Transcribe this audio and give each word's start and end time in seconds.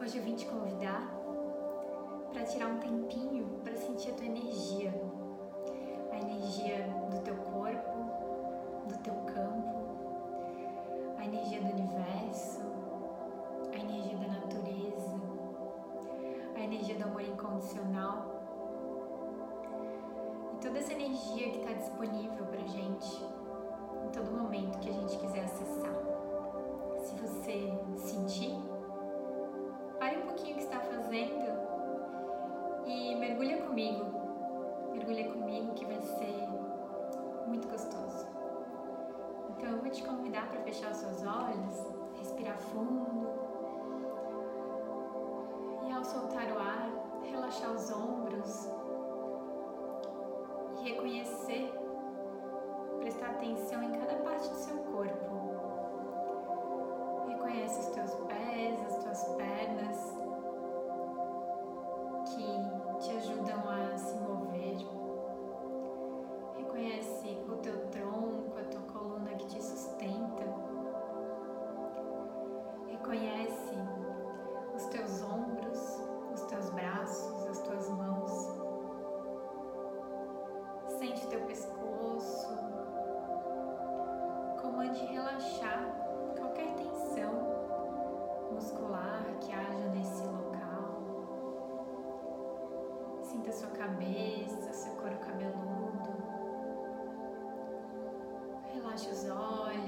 Hoje 0.00 0.16
eu 0.16 0.22
vim 0.22 0.36
te 0.36 0.46
convidar 0.46 1.12
para 2.32 2.44
tirar 2.44 2.68
um 2.68 2.78
tempinho 2.78 3.60
para 3.64 3.76
sentir 3.76 4.12
a 4.12 4.14
tua 4.14 4.26
energia, 4.26 4.94
a 6.12 6.16
energia 6.16 6.88
do 7.10 7.20
teu 7.22 7.34
corpo, 7.34 8.86
do 8.86 8.96
teu 8.98 9.14
campo, 9.26 9.98
a 11.18 11.24
energia 11.24 11.60
do 11.60 11.72
universo, 11.72 12.60
a 13.72 13.76
energia 13.76 14.16
da 14.18 14.28
natureza, 14.28 15.20
a 16.54 16.60
energia 16.60 16.94
do 16.94 17.02
amor 17.02 17.22
incondicional. 17.22 18.40
E 20.54 20.56
toda 20.58 20.78
essa 20.78 20.92
energia 20.92 21.50
que 21.50 21.58
está 21.58 21.72
disponível 21.72 22.46
para 22.46 22.64
gente 22.68 23.20
convidar 40.38 40.46
para 40.48 40.60
fechar 40.60 40.90
os 40.92 40.98
seus 40.98 41.22
olhos, 41.22 41.86
respirar 42.18 42.58
fundo 42.58 43.28
e 45.88 45.92
ao 45.92 46.04
soltar 46.04 46.52
o 46.52 46.58
ar, 46.58 46.90
relaxar 47.24 47.72
os 47.72 47.90
ombros 47.90 48.68
a 93.48 93.52
sua 93.52 93.70
cabeça, 93.70 94.72
seu 94.72 94.92
couro 94.92 95.16
cabeludo. 95.18 96.18
Relaxe 98.74 99.08
os 99.08 99.24
olhos. 99.30 99.87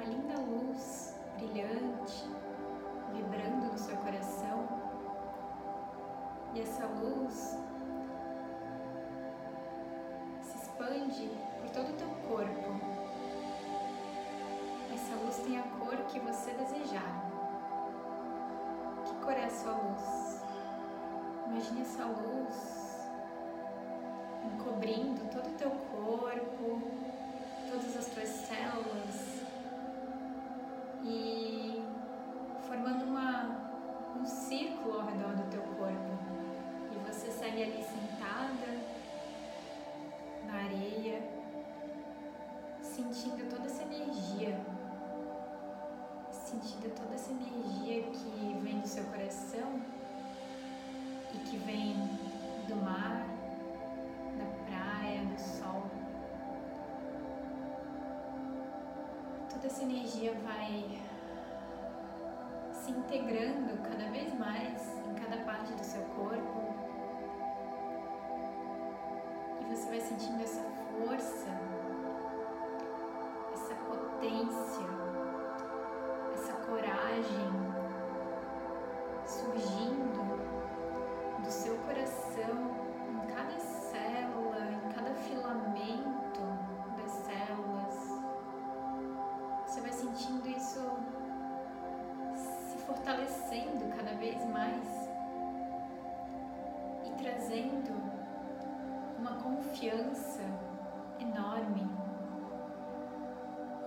uma 0.00 0.08
linda 0.08 0.40
luz 0.40 1.14
brilhante 1.36 2.24
vibrando 3.12 3.70
no 3.70 3.78
seu 3.78 3.94
coração 3.98 4.66
e 6.54 6.60
essa 6.62 6.86
luz 6.86 7.58
se 10.40 10.56
expande 10.56 11.30
por 11.60 11.68
todo 11.70 11.90
o 11.90 11.96
teu 11.96 12.08
corpo. 12.26 12.80
Essa 14.94 15.14
luz 15.22 15.36
tem 15.38 15.58
a 15.58 15.62
cor 15.64 15.96
que 16.06 16.18
você 16.18 16.50
desejar. 16.52 17.30
Que 19.04 19.14
cor 19.16 19.34
é 19.34 19.44
a 19.44 19.50
sua 19.50 19.72
luz? 19.72 20.42
Imagine 21.46 21.82
essa 21.82 22.06
luz 22.06 23.10
encobrindo 24.44 25.28
todo 25.30 25.46
o 25.46 25.58
teu 25.58 25.70
corpo, 25.70 26.80
todas 27.70 27.96
as 27.98 28.06
tuas 28.06 28.28
células 28.28 29.40
e 31.04 31.82
formando 32.62 33.04
uma, 33.04 34.14
um 34.16 34.24
círculo 34.24 35.00
ao 35.00 35.06
redor 35.06 35.34
do 35.34 35.50
teu 35.50 35.62
corpo. 35.62 36.18
E 36.92 36.98
você 37.08 37.30
segue 37.30 37.62
ali 37.62 37.82
sentada 37.82 38.78
na 40.46 40.54
areia, 40.54 41.22
sentindo 42.82 43.48
toda 43.48 43.66
essa 43.66 43.82
energia, 43.82 44.60
sentindo 46.30 46.94
toda 46.94 47.14
essa 47.14 47.30
energia 47.30 48.02
que 48.10 48.58
vem 48.62 48.80
do 48.80 48.88
seu 48.88 49.04
coração 49.04 49.80
e 51.32 51.38
que 51.38 51.56
vem 51.58 51.94
do 52.68 52.76
mar 52.76 53.29
toda 59.50 59.66
essa 59.66 59.82
energia 59.82 60.32
vai 60.44 61.00
se 62.72 62.90
integrando 62.92 63.76
cada 63.82 64.08
vez 64.10 64.32
mais 64.34 64.80
em 65.08 65.14
cada 65.14 65.38
parte 65.44 65.72
do 65.72 65.84
seu 65.84 66.02
corpo. 66.02 66.60
E 69.60 69.64
você 69.74 69.88
vai 69.88 70.00
sentindo 70.00 70.40
essa 70.42 70.62
força, 70.62 71.49
trazendo 97.20 97.92
uma 99.18 99.34
confiança 99.42 100.42
enorme, 101.20 101.86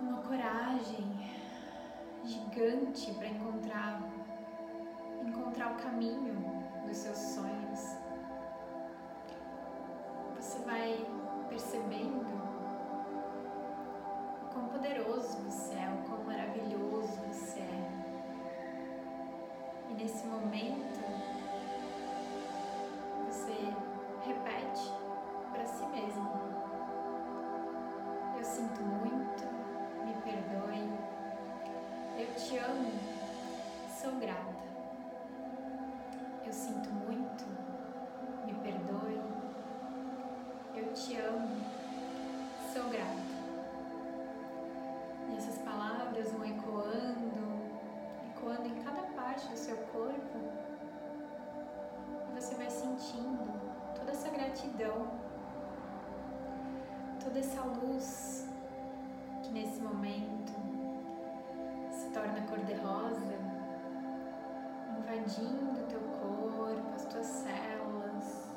uma 0.00 0.20
coragem 0.22 1.06
gigante 2.24 3.12
para 3.14 3.28
encontrar 3.28 4.00
encontrar 5.22 5.72
o 5.72 5.76
caminho 5.76 6.34
dos 6.86 6.96
seus 6.96 7.18
sonhos. 7.18 7.80
Você 10.36 10.58
vai 10.60 11.06
percebendo 11.48 12.26
quão 14.52 14.68
poderoso 14.68 15.38
você 15.42 15.74
é, 15.74 15.88
o 15.88 16.08
quão 16.08 16.24
maravilhoso 16.24 17.20
você 17.28 17.60
é. 17.60 17.90
E 19.90 19.94
nesse 19.94 20.26
momento, 20.26 20.99
te 32.40 32.56
amo, 32.56 32.90
sou 34.00 34.12
grata. 34.12 34.54
Eu 36.46 36.52
sinto 36.52 36.88
muito, 36.90 37.44
me 38.46 38.54
perdoe. 38.54 39.20
Eu 40.74 40.92
te 40.94 41.16
amo, 41.16 41.48
sou 42.72 42.84
grata. 42.88 43.20
E 45.28 45.36
essas 45.36 45.58
palavras 45.58 46.32
vão 46.32 46.46
ecoando, 46.46 47.60
ecoando 48.30 48.68
em 48.68 48.82
cada 48.82 49.02
parte 49.14 49.46
do 49.48 49.56
seu 49.56 49.76
corpo. 49.92 50.38
E 52.30 52.40
você 52.40 52.54
vai 52.54 52.70
sentindo 52.70 53.52
toda 53.94 54.12
essa 54.12 54.30
gratidão, 54.30 55.10
toda 57.22 57.38
essa 57.38 57.60
luz 57.60 58.48
que 59.42 59.50
nesse 59.50 59.80
momento 59.82 60.69
torna 62.12 62.40
cor-de-rosa, 62.42 63.38
invadindo 64.98 65.86
teu 65.88 66.00
corpo, 66.00 66.94
as 66.94 67.04
tuas 67.06 67.26
células. 67.26 68.50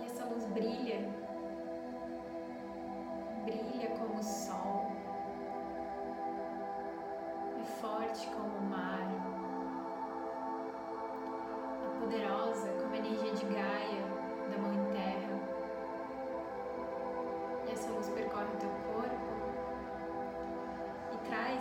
E 0.00 0.06
essa 0.06 0.24
luz 0.24 0.44
brilha 0.46 1.19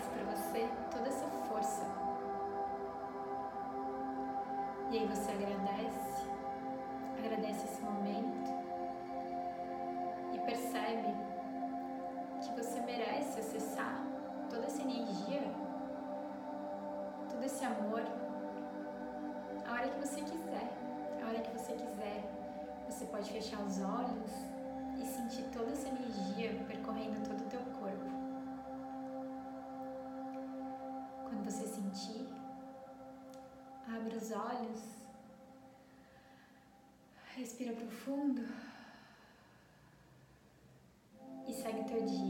para 0.09 0.35
você 0.35 0.67
toda 0.91 1.07
essa 1.07 1.27
força. 1.47 1.85
E 4.91 4.97
aí 4.97 5.05
você 5.05 5.31
agradece, 5.31 6.27
agradece 7.17 7.65
esse 7.65 7.81
momento 7.81 8.49
e 10.33 10.39
percebe 10.39 11.13
que 12.41 12.51
você 12.59 12.81
merece 12.81 13.39
acessar 13.39 14.01
toda 14.49 14.65
essa 14.65 14.81
energia, 14.81 15.43
todo 17.29 17.43
esse 17.43 17.63
amor, 17.63 18.03
a 19.67 19.73
hora 19.73 19.89
que 19.89 19.99
você 19.99 20.21
quiser, 20.21 20.71
a 21.23 21.27
hora 21.27 21.39
que 21.39 21.51
você 21.51 21.73
quiser. 21.73 22.23
Você 22.89 23.05
pode 23.05 23.31
fechar 23.31 23.61
os 23.61 23.79
olhos 23.81 24.28
olhos, 34.49 34.81
respira 37.35 37.73
profundo 37.73 38.41
e 41.47 41.53
segue 41.53 41.83
teu 41.85 42.05
dia. 42.05 42.28